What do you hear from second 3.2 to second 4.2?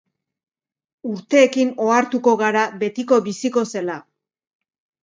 biziko zela.